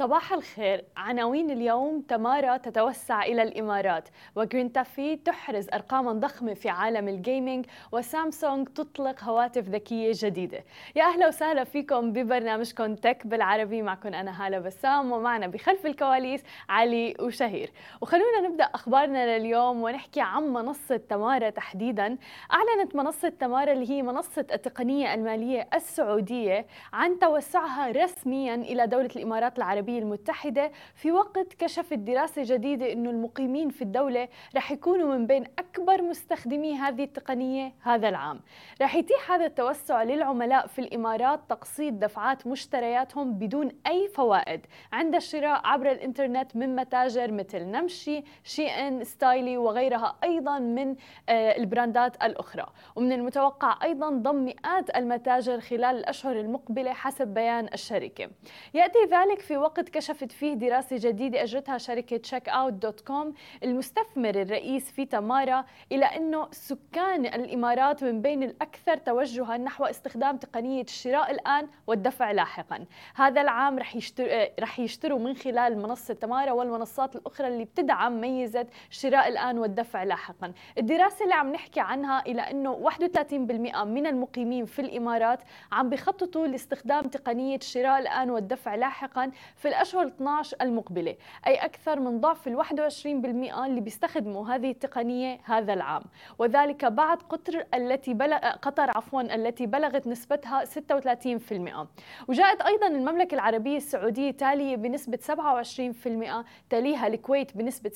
صباح 0.00 0.32
الخير. 0.32 0.84
عناوين 0.96 1.50
اليوم 1.50 2.00
تمارا 2.00 2.56
تتوسع 2.56 3.22
إلى 3.22 3.42
الإمارات. 3.42 4.08
وجرينتافاي 4.36 5.16
تحرز 5.16 5.68
أرقاما 5.74 6.12
ضخمة 6.12 6.54
في 6.54 6.68
عالم 6.68 7.08
ال 7.08 7.16
gaming 7.16 7.66
وسامسونج 7.92 8.68
تطلق 8.68 9.24
هواتف 9.24 9.68
ذكية 9.68 10.12
جديدة. 10.14 10.64
يا 10.96 11.04
أهلا 11.04 11.28
وسهلا 11.28 11.64
فيكم 11.64 12.12
ببرنامجكم 12.12 12.94
تك 12.94 13.26
بالعربي. 13.26 13.82
معكم 13.82 14.14
أنا 14.14 14.46
هالة 14.46 14.58
بسام 14.58 15.12
ومعنا 15.12 15.46
بخلف 15.46 15.86
الكواليس 15.86 16.42
علي 16.68 17.14
وشهير. 17.20 17.70
وخلونا 18.00 18.40
نبدأ 18.48 18.64
أخبارنا 18.64 19.38
لليوم 19.38 19.82
ونحكي 19.82 20.20
عن 20.20 20.42
منصة 20.42 20.96
تمارا 20.96 21.50
تحديدا. 21.50 22.18
أعلنت 22.52 22.96
منصة 22.96 23.28
تمارا 23.28 23.72
اللي 23.72 23.90
هي 23.90 24.02
منصة 24.02 24.46
التقنية 24.52 25.14
المالية 25.14 25.68
السعودية 25.74 26.66
عن 26.92 27.18
توسعها 27.18 27.90
رسميا 27.90 28.54
إلى 28.54 28.86
دولة 28.86 29.10
الإمارات 29.16 29.58
العربية. 29.58 29.89
العربية 29.90 29.98
المتحدة 29.98 30.70
في 30.94 31.12
وقت 31.12 31.54
كشفت 31.58 31.98
دراسة 31.98 32.42
جديدة 32.44 32.92
أنه 32.92 33.10
المقيمين 33.10 33.70
في 33.70 33.82
الدولة 33.82 34.28
رح 34.56 34.72
يكونوا 34.72 35.16
من 35.16 35.26
بين 35.26 35.44
أكبر 35.58 36.02
مستخدمي 36.02 36.74
هذه 36.74 37.04
التقنية 37.04 37.72
هذا 37.82 38.08
العام. 38.08 38.40
رح 38.82 38.94
يتيح 38.94 39.30
هذا 39.32 39.46
التوسع 39.46 40.02
للعملاء 40.02 40.66
في 40.66 40.78
الإمارات 40.78 41.40
تقسيط 41.48 41.94
دفعات 41.94 42.46
مشترياتهم 42.46 43.32
بدون 43.32 43.68
أي 43.86 44.08
فوائد 44.08 44.66
عند 44.92 45.14
الشراء 45.14 45.60
عبر 45.64 45.90
الإنترنت 45.90 46.56
من 46.56 46.76
متاجر 46.76 47.32
مثل 47.32 47.62
نمشي 47.62 48.24
شي 48.44 48.66
إن، 48.66 49.04
ستايلي 49.04 49.56
وغيرها 49.56 50.16
أيضا 50.24 50.58
من 50.58 50.96
آه، 51.28 51.56
البراندات 51.56 52.22
الأخرى. 52.22 52.66
ومن 52.96 53.12
المتوقع 53.12 53.78
أيضا 53.82 54.10
ضم 54.10 54.44
مئات 54.44 54.96
المتاجر 54.96 55.60
خلال 55.60 55.96
الأشهر 55.96 56.40
المقبلة 56.40 56.92
حسب 56.92 57.28
بيان 57.28 57.68
الشركة. 57.74 58.30
يأتي 58.74 58.98
ذلك 59.10 59.40
في 59.40 59.56
وقت 59.56 59.79
وقت 59.80 59.88
كشفت 59.88 60.32
فيه 60.32 60.54
دراسة 60.54 60.96
جديدة 61.00 61.42
أجرتها 61.42 61.78
شركة 61.78 62.16
Checkout.com 62.16 63.34
المستثمر 63.62 64.42
الرئيس 64.42 64.90
في 64.92 65.04
تمارا 65.04 65.64
إلى 65.92 66.04
أنه 66.04 66.48
سكان 66.50 67.26
الإمارات 67.26 68.04
من 68.04 68.22
بين 68.22 68.42
الأكثر 68.42 68.96
توجها 68.96 69.56
نحو 69.56 69.84
استخدام 69.84 70.36
تقنية 70.36 70.82
الشراء 70.82 71.30
الآن 71.30 71.68
والدفع 71.86 72.30
لاحقا. 72.32 72.84
هذا 73.14 73.40
العام 73.40 73.78
رح 73.78 73.96
يشتروا, 73.96 74.60
رح 74.60 74.80
يشتروا 74.80 75.18
من 75.18 75.36
خلال 75.36 75.78
منصة 75.78 76.14
تمارا 76.14 76.52
والمنصات 76.52 77.16
الأخرى 77.16 77.48
اللي 77.48 77.64
بتدعم 77.64 78.20
ميزة 78.20 78.66
الشراء 78.90 79.28
الآن 79.28 79.58
والدفع 79.58 80.02
لاحقا. 80.02 80.52
الدراسة 80.78 81.22
اللي 81.24 81.34
عم 81.34 81.52
نحكي 81.52 81.80
عنها 81.80 82.22
إلى 82.26 82.42
أنه 82.42 82.72
31% 82.72 83.84
من 83.84 84.06
المقيمين 84.06 84.66
في 84.66 84.78
الإمارات 84.78 85.40
عم 85.72 85.90
بخططوا 85.90 86.46
لاستخدام 86.46 87.02
تقنية 87.02 87.56
الشراء 87.56 87.98
الآن 87.98 88.30
والدفع 88.30 88.74
لاحقا 88.74 89.30
في 89.56 89.68
الأشهر 89.70 90.06
12 90.06 90.56
المقبلة 90.62 91.16
أي 91.46 91.54
أكثر 91.54 92.00
من 92.00 92.20
ضعف 92.20 92.48
ال 92.48 92.56
21% 92.64 93.06
اللي 93.06 93.80
بيستخدموا 93.80 94.48
هذه 94.48 94.70
التقنية 94.70 95.38
هذا 95.44 95.72
العام. 95.72 96.02
وذلك 96.38 96.84
بعد 96.84 97.22
قطر 97.22 97.64
التي 97.74 98.14
بلغ 98.14 98.38
قطر 98.38 98.90
عفوا 98.96 99.22
التي 99.22 99.66
بلغت 99.66 100.06
نسبتها 100.06 100.64
36% 100.64 101.86
وجاءت 102.28 102.60
أيضا 102.62 102.86
المملكة 102.86 103.34
العربية 103.34 103.76
السعودية 103.76 104.30
تالية 104.30 104.76
بنسبة 104.76 105.18
27% 105.22 106.44
تليها 106.70 107.06
الكويت 107.06 107.56
بنسبة 107.56 107.90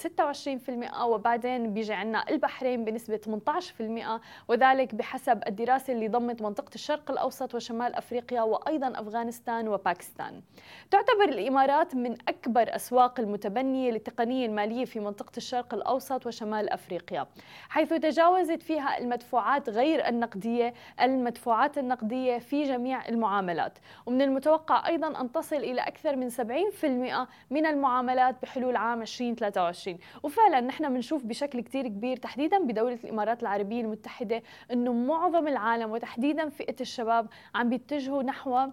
26% 0.98 1.02
وبعدين 1.02 1.75
بيجي 1.75 1.92
عندنا 1.92 2.25
البحرين 2.30 2.84
بنسبة 2.84 3.20
18% 4.19 4.20
وذلك 4.48 4.95
بحسب 4.95 5.42
الدراسة 5.46 5.92
اللي 5.92 6.08
ضمت 6.08 6.42
منطقة 6.42 6.74
الشرق 6.74 7.11
الأوسط 7.11 7.55
وشمال 7.55 7.95
أفريقيا 7.95 8.42
وأيضا 8.42 8.92
أفغانستان 9.01 9.68
وباكستان. 9.68 10.42
تعتبر 10.90 11.24
الإمارات 11.29 11.64
الإمارات 11.64 11.95
من 11.95 12.17
أكبر 12.29 12.77
أسواق 12.77 13.20
المتبنية 13.20 13.91
للتقنية 13.91 14.47
المالية 14.47 14.85
في 14.85 15.01
منطقة 15.01 15.33
الشرق 15.36 15.75
الأوسط 15.75 16.27
وشمال 16.27 16.70
أفريقيا 16.70 17.27
حيث 17.69 17.89
تجاوزت 17.89 18.63
فيها 18.63 18.98
المدفوعات 18.98 19.70
غير 19.70 20.08
النقدية 20.08 20.75
المدفوعات 21.01 21.79
النقدية 21.79 22.39
في 22.39 22.63
جميع 22.63 23.08
المعاملات. 23.08 23.79
ومن 24.07 24.23
المتوقع 24.23 24.89
أيضا 24.89 25.20
أن 25.20 25.33
تصل 25.33 25.57
إلى 25.57 25.80
أكثر 25.80 26.17
من 26.17 26.30
70% 26.30 27.29
من 27.51 27.67
المعاملات 27.67 28.42
بحلول 28.42 28.77
عام 28.77 29.02
2023 29.02 29.98
وفعلا 30.23 30.61
نحن 30.61 30.95
بنشوف 30.95 31.25
بشكل 31.25 31.61
كتير 31.61 31.89
كبير 31.89 32.17
تحديدا 32.17 32.58
بدولة 32.58 32.98
الإمارات 33.05 33.42
العربية 33.42 33.81
المتحدة 33.81 34.42
أنه 34.73 34.92
معظم 34.92 35.48
العالم 35.48 35.91
وتحديدا 35.91 36.48
فئة 36.48 36.77
الشباب 36.81 37.27
عم 37.55 37.69
بيتجهوا 37.69 38.23
نحو 38.23 38.69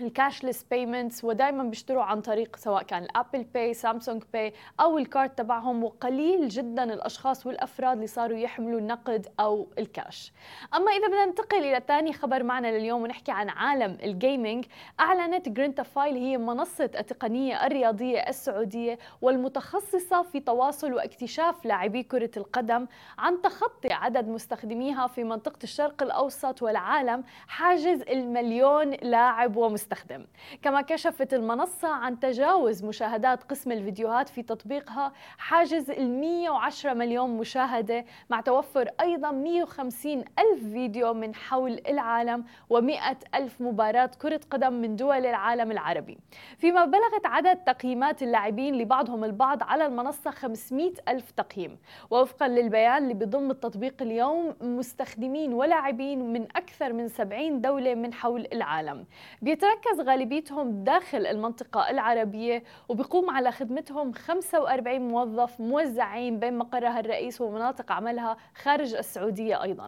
ال 0.00 0.07
cashless 0.07 0.62
payments 0.70 1.24
ودائما 1.24 1.62
بيشتروا 1.62 2.02
عن 2.02 2.20
طريق 2.20 2.56
سواء 2.56 2.82
كان 2.82 3.02
ال 3.02 3.09
Apple 3.09 3.44
Pay 3.44 3.74
Samsung 3.74 4.22
Pay 4.32 4.52
أو 4.80 4.98
ال 4.98 5.06
card 5.06 5.38
تبعهم 5.38 5.84
وقليل 5.84 6.48
جدا 6.48 6.84
الأشخاص 6.94 7.46
والأفراد 7.46 7.92
اللي 7.92 8.06
صاروا 8.06 8.38
يحملوا 8.38 8.78
النقد 8.78 9.26
أو 9.40 9.66
الكاش 9.78 10.32
أما 10.74 10.92
إذا 10.92 11.06
بدنا 11.06 11.24
ننتقل 11.26 11.58
إلى 11.58 11.82
ثاني 11.88 12.12
خبر 12.12 12.42
معنا 12.42 12.78
لليوم 12.78 13.02
ونحكي 13.02 13.32
عن 13.32 13.48
عالم 13.48 13.98
ال 14.02 14.11
gaming 14.11 14.64
أعلنت 15.00 15.48
جرينتافاي 15.48 16.08
اللي 16.08 16.20
هي 16.20 16.38
منصة 16.38 16.84
التقنية 16.98 17.66
الرياضية 17.66 18.18
السعودية 18.20 18.98
والمتخصصة 19.22 20.22
في 20.22 20.40
تواصل 20.40 20.92
واكتشاف 20.92 21.64
لاعبي 21.66 22.02
كرة 22.02 22.30
القدم 22.36 22.86
عن 23.18 23.42
تخطي 23.42 23.92
عدد 23.92 24.28
مستخدميها 24.28 25.06
في 25.06 25.24
منطقة 25.24 25.58
الشرق 25.62 26.02
الأوسط 26.02 26.62
والعالم 26.62 27.24
حاجز 27.48 28.02
المليون 28.02 28.90
لاعب 28.90 29.56
ومستخدم 29.56 29.85
المستخدم 29.86 30.26
كما 30.62 30.80
كشفت 30.80 31.34
المنصة 31.34 31.88
عن 31.88 32.20
تجاوز 32.20 32.84
مشاهدات 32.84 33.42
قسم 33.42 33.72
الفيديوهات 33.72 34.28
في 34.28 34.42
تطبيقها 34.42 35.12
حاجز 35.38 35.90
ال 35.90 36.20
110 36.20 36.94
مليون 36.94 37.30
مشاهدة 37.30 38.04
مع 38.30 38.40
توفر 38.40 38.88
أيضا 39.00 39.30
150 39.30 40.18
ألف 40.18 40.62
فيديو 40.72 41.14
من 41.14 41.34
حول 41.34 41.80
العالم 41.88 42.44
و100 42.74 43.16
ألف 43.34 43.60
مباراة 43.60 44.10
كرة 44.22 44.40
قدم 44.50 44.72
من 44.72 44.96
دول 44.96 45.26
العالم 45.26 45.70
العربي. 45.70 46.18
فيما 46.58 46.84
بلغت 46.84 47.26
عدد 47.26 47.56
تقييمات 47.56 48.22
اللاعبين 48.22 48.74
لبعضهم 48.78 49.24
البعض 49.24 49.62
على 49.62 49.86
المنصة 49.86 50.30
500 50.30 50.92
ألف 51.08 51.30
تقييم. 51.30 51.78
ووفقا 52.10 52.48
للبيان 52.48 53.02
اللي 53.02 53.14
بضم 53.14 53.50
التطبيق 53.50 54.02
اليوم 54.02 54.54
مستخدمين 54.60 55.52
ولاعبين 55.52 56.32
من 56.32 56.42
أكثر 56.42 56.92
من 56.92 57.08
70 57.08 57.60
دولة 57.60 57.94
من 57.94 58.14
حول 58.14 58.46
العالم. 58.52 59.06
بيترك 59.42 59.75
بتركز 59.76 60.00
غالبيتهم 60.00 60.84
داخل 60.84 61.26
المنطقة 61.26 61.90
العربية 61.90 62.62
وبيقوم 62.88 63.30
على 63.30 63.52
خدمتهم 63.52 64.12
45 64.12 65.08
موظف 65.08 65.60
موزعين 65.60 66.38
بين 66.38 66.58
مقرها 66.58 67.00
الرئيس 67.00 67.40
ومناطق 67.40 67.92
عملها 67.92 68.36
خارج 68.54 68.94
السعودية 68.94 69.62
أيضا. 69.62 69.84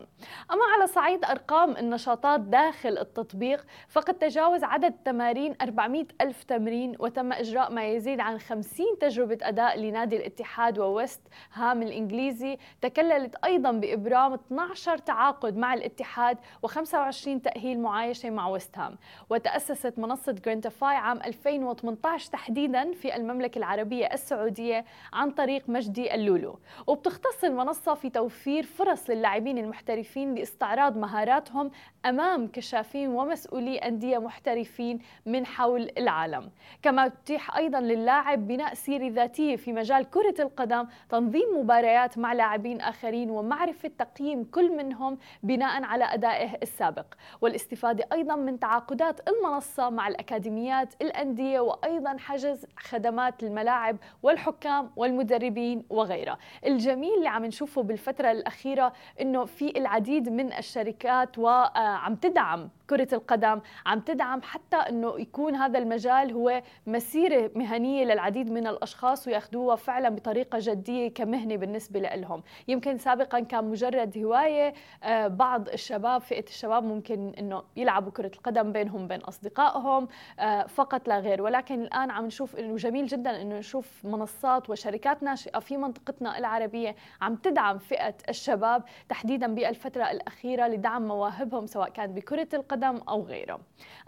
أما 0.52 0.64
على 0.76 0.86
صعيد 0.86 1.24
أرقام 1.24 1.76
النشاطات 1.76 2.40
داخل 2.40 2.98
التطبيق 2.98 3.66
فقد 3.88 4.14
تجاوز 4.14 4.64
عدد 4.64 4.84
التمارين 4.84 5.54
400 5.62 6.06
ألف 6.20 6.42
تمرين 6.42 6.96
وتم 6.98 7.32
إجراء 7.32 7.72
ما 7.72 7.88
يزيد 7.88 8.20
عن 8.20 8.38
50 8.38 8.86
تجربة 9.00 9.38
أداء 9.42 9.78
لنادي 9.80 10.16
الاتحاد 10.16 10.78
وويست 10.78 11.22
هام 11.54 11.82
الإنجليزي. 11.82 12.58
تكللت 12.80 13.34
أيضا 13.44 13.72
بإبرام 13.72 14.32
12 14.32 14.98
تعاقد 14.98 15.56
مع 15.56 15.74
الاتحاد 15.74 16.38
و25 16.66 17.42
تأهيل 17.44 17.80
معايشة 17.80 18.30
مع 18.30 18.48
ويست 18.48 18.78
هام. 18.78 18.98
وتأسس 19.30 19.77
أسست 19.78 19.98
منصة 19.98 20.32
جرينتافاي 20.32 20.96
عام 20.96 21.20
2018 21.24 22.32
تحديدا 22.32 22.92
في 22.92 23.16
المملكة 23.16 23.58
العربية 23.58 24.06
السعودية 24.12 24.84
عن 25.12 25.30
طريق 25.30 25.68
مجدي 25.68 26.14
اللولو. 26.14 26.58
وبتختص 26.86 27.44
المنصة 27.44 27.94
في 27.94 28.10
توفير 28.10 28.62
فرص 28.62 29.10
للاعبين 29.10 29.58
المحترفين 29.58 30.34
لاستعراض 30.34 30.96
مهاراتهم 30.96 31.70
أمام 32.06 32.48
كشافين 32.48 33.08
ومسؤولي 33.08 33.78
أندية 33.78 34.18
محترفين 34.18 34.98
من 35.26 35.46
حول 35.46 35.90
العالم. 35.98 36.50
كما 36.82 37.08
تتيح 37.08 37.56
أيضا 37.56 37.80
للاعب 37.80 38.48
بناء 38.48 38.74
سيرة 38.74 39.08
ذاتية 39.10 39.56
في 39.56 39.72
مجال 39.72 40.10
كرة 40.10 40.34
القدم 40.42 40.86
تنظيم 41.08 41.58
مباريات 41.58 42.18
مع 42.18 42.32
لاعبين 42.32 42.80
آخرين 42.80 43.30
ومعرفة 43.30 43.90
تقييم 43.98 44.44
كل 44.44 44.76
منهم 44.76 45.18
بناء 45.42 45.82
على 45.82 46.04
أدائه 46.04 46.58
السابق. 46.62 47.06
والاستفادة 47.40 48.06
أيضا 48.12 48.36
من 48.36 48.58
تعاقدات 48.58 49.28
المنصة 49.28 49.67
خاصة 49.68 49.90
مع 49.90 50.08
الأكاديميات 50.08 50.94
الأندية 51.02 51.60
وأيضا 51.60 52.16
حجز 52.18 52.66
خدمات 52.76 53.42
الملاعب 53.42 53.96
والحكام 54.22 54.90
والمدربين 54.96 55.84
وغيرها. 55.90 56.38
الجميل 56.66 57.14
اللي 57.18 57.28
عم 57.28 57.44
نشوفه 57.44 57.82
بالفترة 57.82 58.30
الأخيرة 58.30 58.92
أنه 59.20 59.44
في 59.44 59.78
العديد 59.78 60.28
من 60.28 60.52
الشركات 60.52 61.38
وعم 61.38 62.14
تدعم 62.14 62.68
كرة 62.90 63.08
القدم 63.12 63.60
عم 63.86 64.00
تدعم 64.00 64.42
حتى 64.42 64.76
أنه 64.76 65.20
يكون 65.20 65.54
هذا 65.54 65.78
المجال 65.78 66.32
هو 66.32 66.62
مسيرة 66.86 67.50
مهنية 67.54 68.04
للعديد 68.04 68.50
من 68.50 68.66
الأشخاص 68.66 69.28
وياخذوها 69.28 69.76
فعلا 69.76 70.08
بطريقة 70.08 70.58
جدية 70.62 71.08
كمهنة 71.08 71.56
بالنسبة 71.56 72.00
لهم 72.00 72.42
يمكن 72.68 72.98
سابقا 72.98 73.40
كان 73.40 73.64
مجرد 73.64 74.18
هواية 74.18 74.74
آه، 75.04 75.28
بعض 75.28 75.68
الشباب 75.68 76.20
فئة 76.20 76.44
الشباب 76.44 76.84
ممكن 76.84 77.32
أنه 77.38 77.62
يلعبوا 77.76 78.12
كرة 78.12 78.30
القدم 78.34 78.72
بينهم 78.72 79.08
بين 79.08 79.20
أصدقائهم. 79.20 79.57
آه، 79.60 80.62
فقط 80.62 81.08
لا 81.08 81.18
غير. 81.18 81.42
ولكن 81.42 81.82
الآن 81.82 82.10
عم 82.10 82.26
نشوف 82.26 82.56
أنه 82.56 82.76
جميل 82.76 83.06
جدا 83.06 83.42
أنه 83.42 83.58
نشوف 83.58 84.04
منصات 84.04 84.70
وشركات 84.70 85.22
ناشئة 85.22 85.58
في 85.58 85.76
منطقتنا 85.76 86.38
العربية 86.38 86.96
عم 87.20 87.36
تدعم 87.36 87.78
فئة 87.78 88.14
الشباب 88.28 88.82
تحديدا 89.08 89.54
بالفترة 89.54 90.10
الأخيرة 90.10 90.66
لدعم 90.68 91.08
مواهبهم 91.08 91.66
سواء 91.66 91.88
كانت 91.88 92.16
بكرة 92.16 92.48
القدم 92.54 92.96
أو 93.08 93.22
غيره 93.22 93.60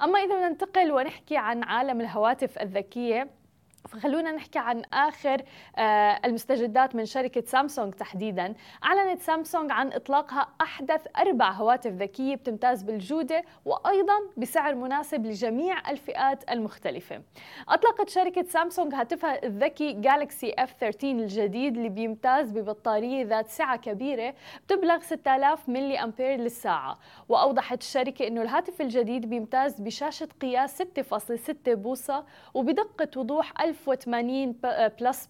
أما 0.02 0.18
إذا 0.18 0.48
ننتقل 0.48 0.92
ونحكي 0.92 1.36
عن 1.36 1.62
عالم 1.62 2.00
الهواتف 2.00 2.58
الذكية 2.58 3.39
فخلونا 3.88 4.32
نحكي 4.32 4.58
عن 4.58 4.82
آخر 4.92 5.42
آه، 5.76 6.20
المستجدات 6.24 6.94
من 6.94 7.04
شركة 7.06 7.42
سامسونج 7.46 7.94
تحديدا. 7.94 8.54
أعلنت 8.84 9.20
سامسونج 9.20 9.72
عن 9.72 9.92
إطلاقها 9.92 10.48
أحدث 10.60 11.06
أربع 11.18 11.50
هواتف 11.50 11.90
ذكية 11.92 12.34
بتمتاز 12.36 12.82
بالجودة 12.82 13.44
وأيضا 13.64 14.14
بسعر 14.36 14.74
مناسب 14.74 15.26
لجميع 15.26 15.90
الفئات 15.90 16.50
المختلفة. 16.50 17.22
أطلقت 17.68 18.08
شركة 18.08 18.42
سامسونج 18.42 18.94
هاتفها 18.94 19.44
الذكي 19.46 19.92
Galaxy 19.92 20.54
F13 20.58 21.10
الجديد 21.10 21.76
اللي 21.76 21.88
بيمتاز 21.88 22.50
ببطارية 22.52 23.24
ذات 23.24 23.48
سعة 23.48 23.76
كبيرة 23.76 24.34
بتبلغ 24.66 24.98
6000 25.00 25.68
ملي 25.68 25.98
أمبير 26.02 26.36
للساعة. 26.40 26.98
وأوضحت 27.28 27.80
الشركة 27.80 28.26
إنه 28.26 28.42
الهاتف 28.42 28.80
الجديد 28.80 29.30
بيمتاز 29.30 29.80
بشاشة 29.80 30.28
قياس 30.40 30.82
6.6 30.82 31.52
بوصة 31.68 32.24
وبدقة 32.54 33.08
وضوح 33.16 33.52
1080 33.70 34.52
plus 35.00 35.28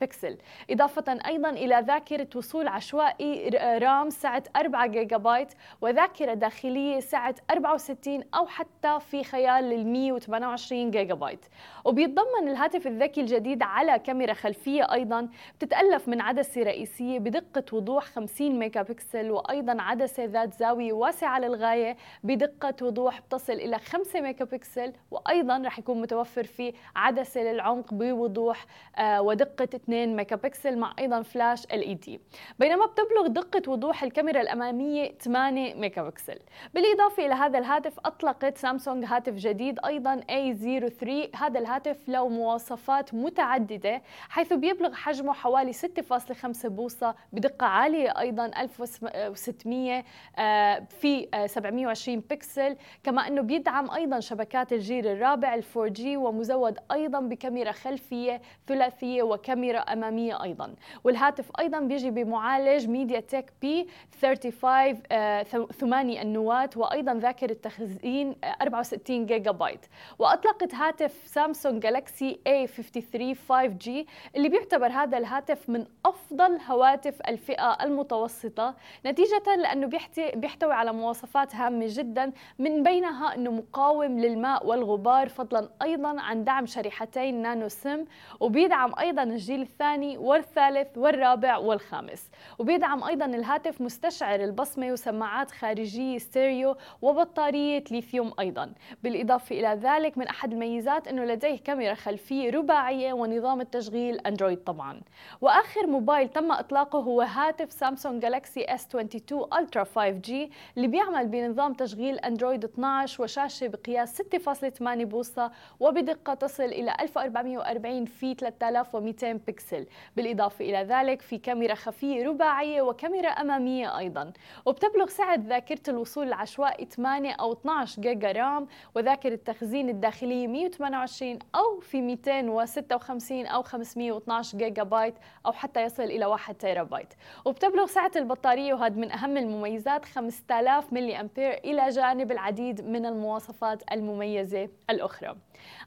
pixel 0.00 0.38
إضافة 0.70 1.18
أيضا 1.26 1.50
إلى 1.50 1.84
ذاكرة 1.86 2.28
وصول 2.36 2.68
عشوائي 2.68 3.48
RAM 3.82 4.10
سعة 4.10 4.42
4 4.56 4.86
جيجا 4.86 5.16
بايت 5.16 5.52
وذاكرة 5.80 6.34
داخلية 6.34 7.00
سعة 7.00 7.34
64 7.50 8.22
أو 8.34 8.46
حتى 8.46 8.98
في 9.00 9.24
خيار 9.24 9.72
ال 9.72 9.86
128 9.86 10.90
جيجا 10.90 11.14
بايت 11.14 11.44
وبيتضمن 11.84 12.48
الهاتف 12.48 12.86
الذكي 12.86 13.20
الجديد 13.20 13.62
على 13.62 13.98
كاميرا 13.98 14.32
خلفية 14.34 14.92
أيضا 14.92 15.28
بتتألف 15.56 16.08
من 16.08 16.20
عدسة 16.20 16.62
رئيسية 16.62 17.18
بدقة 17.18 17.76
وضوح 17.76 18.04
50 18.04 18.58
ميجا 18.58 18.82
بكسل 18.82 19.30
وأيضا 19.30 19.76
عدسة 19.82 20.24
ذات 20.24 20.54
زاوية 20.54 20.92
واسعة 20.92 21.38
للغاية 21.38 21.96
بدقة 22.24 22.74
وضوح 22.86 23.20
بتصل 23.20 23.52
إلى 23.52 23.78
5 23.78 24.20
ميجا 24.20 24.44
بكسل 24.44 24.92
وأيضا 25.10 25.62
رح 25.66 25.78
يكون 25.78 26.00
متوفر 26.00 26.44
فيه 26.44 26.72
عدسة 26.96 27.40
للعمق 27.40 27.79
العمق 27.80 27.94
بوضوح 27.94 28.66
آه، 28.96 29.22
ودقة 29.22 29.68
2 29.74 30.16
ميجا 30.16 30.36
بكسل 30.36 30.78
مع 30.78 30.94
أيضا 30.98 31.22
flash 31.22 31.64
LED 31.64 32.20
بينما 32.58 32.86
بتبلغ 32.86 33.26
دقة 33.26 33.70
وضوح 33.70 34.02
الكاميرا 34.02 34.40
الأمامية 34.40 35.12
8 35.20 35.74
ميجا 35.74 36.02
بكسل 36.02 36.38
بالإضافة 36.74 37.26
إلى 37.26 37.34
هذا 37.34 37.58
الهاتف 37.58 37.98
أطلقت 38.04 38.58
سامسونج 38.58 39.04
هاتف 39.04 39.34
جديد 39.34 39.78
أيضا 39.86 40.20
A03 40.20 41.36
هذا 41.36 41.58
الهاتف 41.60 42.08
له 42.08 42.28
مواصفات 42.28 43.14
متعددة 43.14 44.02
حيث 44.28 44.52
بيبلغ 44.52 44.94
حجمه 44.94 45.32
حوالي 45.32 45.72
6.5 45.72 46.66
بوصة 46.66 47.14
بدقة 47.32 47.66
عالية 47.66 48.18
أيضا 48.18 48.46
1600 48.46 50.04
آه، 50.38 50.86
في 51.00 51.28
720 51.46 52.16
آه، 52.18 52.22
بكسل 52.30 52.76
كما 53.04 53.28
أنه 53.28 53.42
بيدعم 53.42 53.90
أيضا 53.90 54.20
شبكات 54.20 54.72
الجيل 54.72 55.06
الرابع 55.06 55.54
ال 55.54 55.62
4G 55.62 56.00
ومزود 56.06 56.78
أيضا 56.92 57.20
بكاميرا 57.20 57.69
خلفية 57.72 58.40
ثلاثية 58.66 59.22
وكاميرا 59.22 59.78
أمامية 59.78 60.42
أيضا. 60.42 60.74
والهاتف 61.04 61.50
أيضا 61.58 61.80
بيجي 61.80 62.10
بمعالج 62.10 62.88
MediaTek 62.88 63.52
P35 63.62 65.02
آه 65.12 65.42
ثماني 65.80 66.22
النواة 66.22 66.70
وأيضا 66.76 67.14
ذاكرة 67.14 67.52
تخزين 67.52 68.36
64 68.62 69.26
جيجا 69.26 69.50
بايت 69.50 69.86
وأطلقت 70.18 70.74
هاتف 70.74 71.22
سامسونج 71.24 71.82
Galaxy 71.82 72.40
A53 72.48 73.36
5G 73.52 73.90
اللي 74.36 74.48
بيعتبر 74.48 74.86
هذا 74.86 75.18
الهاتف 75.18 75.68
من 75.68 75.84
أفضل 76.06 76.58
هواتف 76.68 77.20
الفئة 77.28 77.72
المتوسطة 77.82 78.74
نتيجة 79.06 79.56
لأنه 79.58 79.86
بيحتوي 80.34 80.72
على 80.72 80.92
مواصفات 80.92 81.54
هامة 81.54 81.86
جدا 81.88 82.32
من 82.58 82.82
بينها 82.82 83.34
أنه 83.34 83.50
مقاوم 83.50 84.18
للماء 84.18 84.66
والغبار 84.66 85.28
فضلا 85.28 85.68
أيضا 85.82 86.20
عن 86.20 86.44
دعم 86.44 86.66
شريحتين 86.66 87.42
نانو 87.42 87.59
سم 87.68 88.04
وبيدعم 88.40 88.92
أيضا 88.98 89.22
الجيل 89.22 89.60
الثاني 89.62 90.18
والثالث 90.18 90.98
والرابع 90.98 91.56
والخامس. 91.56 92.30
وبيدعم 92.58 93.04
أيضا 93.04 93.24
الهاتف 93.24 93.80
مستشعر 93.80 94.40
البصمة 94.40 94.92
وسماعات 94.92 95.50
خارجية 95.50 96.18
ستيريو 96.18 96.76
وبطارية 97.02 97.84
ليثيوم 97.90 98.32
أيضا. 98.40 98.72
بالإضافة 99.02 99.60
إلى 99.60 99.80
ذلك 99.82 100.18
من 100.18 100.26
أحد 100.26 100.52
الميزات 100.52 101.08
أنه 101.08 101.24
لديه 101.24 101.58
كاميرا 101.58 101.94
خلفية 101.94 102.50
رباعية 102.50 103.12
ونظام 103.12 103.60
التشغيل 103.60 104.18
أندرويد 104.18 104.64
طبعا. 104.64 105.00
وآخر 105.40 105.86
موبايل 105.86 106.28
تم 106.28 106.52
إطلاقه 106.52 106.98
هو 106.98 107.20
هاتف 107.20 107.72
سامسونج 107.72 108.22
جالاكسي 108.22 108.66
S22 108.66 109.44
Ultra 109.54 109.84
5G 109.84 110.30
اللي 110.76 110.88
بيعمل 110.88 111.26
بنظام 111.28 111.72
تشغيل 111.72 112.18
أندرويد 112.18 112.64
12 112.64 113.22
وشاشة 113.22 113.66
بقياس 113.66 114.22
6.8 114.22 114.82
بوصة 114.82 115.50
وبدقة 115.80 116.34
تصل 116.34 116.62
إلى 116.64 116.96
1400 117.00 117.49
440 117.56 118.04
في 118.04 118.34
3200 118.34 119.32
بكسل. 119.32 119.86
بالإضافة 120.16 120.64
إلى 120.64 120.82
ذلك 120.82 121.22
في 121.22 121.38
كاميرا 121.38 121.74
خلفية 121.74 122.26
رباعية 122.26 122.82
وكاميرا 122.82 123.28
أمامية 123.28 123.98
أيضا. 123.98 124.32
وبتبلغ 124.66 125.06
سعة 125.06 125.38
ذاكرة 125.48 125.80
الوصول 125.88 126.26
العشوائي 126.28 126.84
8 126.84 127.32
أو 127.32 127.52
12 127.52 128.02
جيجا 128.02 128.32
رام 128.32 128.66
وذاكرة 128.94 129.34
التخزين 129.34 129.88
الداخلية 129.88 130.46
128 130.46 131.38
أو 131.54 131.80
في 131.80 132.00
256 132.00 133.46
أو 133.46 133.62
512 133.62 134.58
جيجا 134.58 134.82
بايت 134.82 135.14
أو 135.46 135.52
حتى 135.52 135.82
يصل 135.82 136.02
إلى 136.02 136.26
1 136.26 136.54
تيرا 136.54 136.82
بايت 136.82 137.14
وبتبلغ 137.44 137.86
سعة 137.86 138.12
البطارية 138.16 138.74
وهذا 138.74 138.96
من 138.96 139.12
أهم 139.12 139.36
المميزات 139.36 140.04
5000 140.04 140.92
ملي 140.92 141.20
أمبير 141.20 141.52
إلى 141.52 141.88
جانب 141.88 142.32
العديد 142.32 142.86
من 142.86 143.06
المواصفات 143.06 143.82
المميزة 143.92 144.68
الأخرى. 144.90 145.36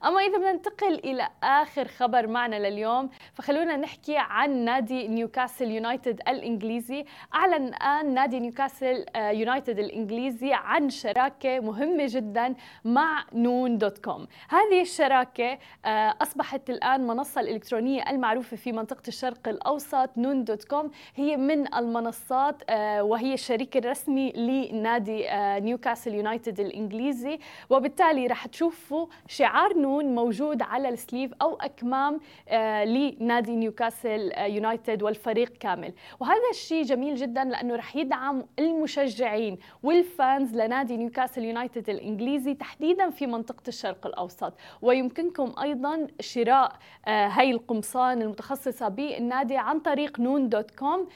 أما 0.05 0.21
إذا 0.21 0.37
بدنا 0.37 0.51
ننتقل 0.51 0.93
إلى 0.93 1.29
آخر 1.43 1.87
خبر 1.87 2.27
معنا 2.27 2.69
لليوم 2.69 3.09
فخلونا 3.33 3.77
نحكي 3.77 4.17
عن 4.17 4.51
نادي 4.65 5.07
نيوكاسل 5.07 5.71
يونايتد 5.71 6.21
الإنجليزي. 6.27 7.05
أعلن 7.35 7.67
الآن 7.67 8.13
نادي 8.13 8.39
نيوكاسل 8.39 9.05
آه، 9.15 9.29
يونايتد 9.29 9.79
الإنجليزي 9.79 10.53
عن 10.53 10.89
شراكة 10.89 11.59
مهمة 11.59 12.05
جدا 12.09 12.55
مع 12.85 13.25
نون 13.33 13.77
دوت 13.77 13.97
كوم. 13.97 14.27
هذه 14.49 14.81
الشراكة 14.81 15.57
آه، 15.85 16.15
أصبحت 16.21 16.69
الآن 16.69 17.07
منصة 17.07 17.41
الإلكترونية 17.41 18.09
المعروفة 18.09 18.57
في 18.57 18.71
منطقة 18.71 19.07
الشرق 19.07 19.47
الأوسط 19.47 20.09
نون 20.17 20.43
دوت 20.43 20.63
كوم. 20.63 20.91
هي 21.15 21.37
من 21.37 21.73
المنصات 21.75 22.61
آه، 22.69 23.03
وهي 23.03 23.33
الشريك 23.33 23.77
الرسمي 23.77 24.31
لنادي 24.31 25.27
نيوكاسل 25.59 26.13
يونايتد 26.13 26.59
الإنجليزي. 26.59 27.39
وبالتالي 27.69 28.27
رح 28.27 28.45
تشوفوا 28.45 29.07
شعار 29.27 29.62
نون 29.71 30.15
موجود 30.15 30.61
على 30.61 30.89
ال 30.89 30.96
sleeve 30.96 31.33
أو 31.41 31.55
أكمام 31.55 32.19
آه، 32.49 32.85
لنادي 32.85 33.55
نيوكاسل 33.55 34.31
آه، 34.31 34.45
يونايتد 34.45 35.03
والفريق 35.03 35.57
كامل. 35.57 35.93
وهذا 36.19 36.49
الشيء 36.51 36.83
جميل 36.83 37.15
جدا 37.15 37.43
لأنه 37.43 37.75
رح 37.75 37.95
يدعم 37.95 38.45
المشجعين 38.59 39.57
وال 39.83 40.07
fans 40.07 40.55
لنادي 40.55 40.97
نيوكاسل 40.97 41.43
يونايتد 41.43 41.89
الإنجليزي 41.89 42.53
تحديدا 42.53 43.09
في 43.09 43.27
منطقة 43.27 43.63
الشرق 43.67 44.07
الأوسط. 44.07 44.53
ويمكنكم 44.81 45.53
أيضا 45.61 46.07
شراء 46.19 46.71
آه، 47.07 47.27
هاي 47.27 47.51
القمصان 47.51 48.21
المتخصصة 48.21 48.87
بالنادي 48.87 49.57
عن 49.57 49.79
طريق 49.79 50.19
نون 50.19 50.49
دوت 50.49 50.71
كوم. 50.71 51.07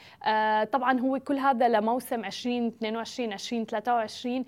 طبعا 0.72 1.00
هو 1.00 1.18
كل 1.18 1.38
هذا 1.38 1.68
لموسم 1.68 2.24
2022 2.24 3.32
2023 3.32 4.44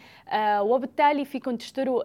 وبالتالي 0.61 1.25
فيكم 1.25 1.57
تشتروا 1.57 2.03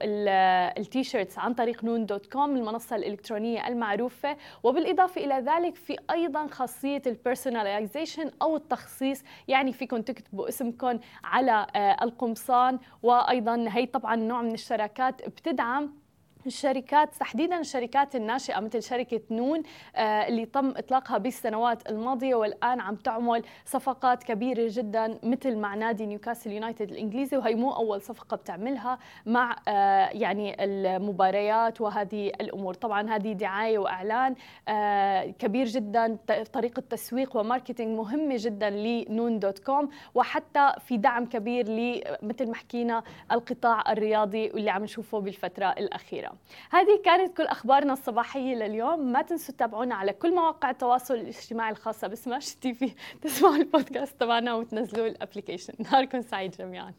ال 0.80 0.86
T-shirts 0.86 1.40
عن 1.40 1.54
طريق 1.54 1.84
نون 1.86 2.06
دوت 2.06 2.26
كوم 2.26 2.56
المنصة 2.56 2.96
الإلكترونية 2.96 3.68
المعروفة. 3.68 4.38
وبالإضافة 4.64 5.26
إلى 5.26 5.36
ذلك 5.36 5.76
في 5.76 5.96
أيضا 6.12 6.48
خاصية 6.48 7.02
ال 7.08 7.15
personalization 7.15 8.32
أو 8.42 8.56
التخصيص 8.56 9.24
يعني 9.48 9.74
فيكم 9.74 10.02
تكتبوا 10.02 10.50
اسمكم 10.50 11.00
على 11.24 11.68
آه، 11.76 12.04
القمصان. 12.04 12.80
وأيضا 13.04 13.66
هي 13.70 13.86
طبعا 13.86 14.16
نوع 14.16 14.42
من 14.42 14.54
الشراكات 14.54 15.30
بتدعم 15.30 16.05
الشركات 16.46 17.16
تحديدا 17.16 17.60
الشركات 17.60 18.16
الناشئة 18.16 18.60
مثل 18.60 18.84
شركة 18.84 19.22
نون 19.32 19.64
آه، 19.96 20.28
اللي 20.28 20.46
تم 20.46 20.70
إطلاقها 20.70 21.18
بالسنوات 21.18 21.90
الماضية 21.90 22.36
والآن 22.36 22.80
عم 22.80 22.96
تعمل 22.96 23.44
صفقات 23.66 24.24
كبيرة 24.24 24.68
جدا 24.72 25.20
مثل 25.24 25.56
مع 25.58 25.76
نادي 25.76 26.06
نيوكاسل 26.06 26.52
يونايتد 26.52 26.92
الإنجليزي 26.92 27.38
وهي 27.38 27.56
مو 27.56 27.72
أول 27.72 28.02
صفقة 28.02 28.38
بتعملها 28.38 29.00
مع 29.26 29.56
آه، 29.68 30.10
يعني 30.10 30.64
المباريات 30.64 31.82
وهذه 31.82 32.28
الأمور. 32.28 32.74
طبعا 32.74 33.10
هذه 33.16 33.34
دعاية 33.34 33.78
وإعلان 33.78 34.36
آه، 34.68 35.26
كبير 35.26 35.66
جدا 35.66 36.18
طريقة 36.54 36.80
تسويق 36.90 37.38
و 37.38 37.44
marketing 37.44 37.98
مهمة 37.98 38.36
جدا 38.40 38.70
لنون 38.70 39.40
دوت 39.40 39.60
كوم 39.60 39.90
وحتى 40.16 40.74
في 40.80 40.98
دعم 40.98 41.26
كبير 41.26 41.66
مثل 42.22 42.48
ما 42.48 42.56
حكينا 42.56 43.04
القطاع 43.32 43.92
الرياضي 43.92 44.52
واللي 44.52 44.70
عم 44.70 44.84
نشوفه 44.84 45.20
بالفترة 45.20 45.66
الأخيرة. 45.66 46.35
هذه 46.72 47.02
كانت 47.06 47.38
كل 47.38 47.44
أخبارنا 47.44 47.94
الصباحية 47.94 48.56
لليوم. 48.56 49.12
ما 49.12 49.22
تنسوا 49.22 49.56
تتابعونا 49.56 49.96
على 49.96 50.14
كل 50.14 50.36
مواقع 50.36 50.70
التواصل 50.70 51.14
الاجتماعي 51.14 51.72
الخاصة 51.72 52.08
بسماشي 52.08 52.56
تي 52.62 52.74
في 52.74 52.92
تسمعوا 53.22 53.56
البودكاست 53.56 54.20
تبعنا 54.20 54.54
وتنزلوا 54.54 55.08
ال 55.08 55.13
application 55.13 55.74
نهاركم 55.80 56.22
سعيد 56.22 56.52
جميعا. 56.52 56.94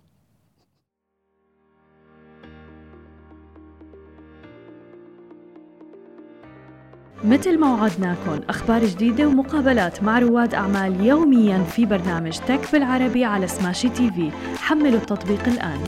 مثل 7.24 7.58
ما 7.58 7.74
وعدناكم 7.74 8.40
أخبار 8.48 8.84
جديدة 8.84 9.26
ومقابلات 9.26 10.02
مع 10.02 10.18
رواد 10.18 10.54
أعمال 10.54 11.06
يوميا 11.06 11.58
في 11.58 11.86
برنامج 11.86 12.38
تك 12.38 12.72
بالعربي 12.72 13.24
على 13.24 13.46
سماشي 13.46 13.88
تي 13.88 14.10
في 14.10 14.30
حملوا 14.58 15.00
التطبيق 15.00 15.48
الآن. 15.48 15.80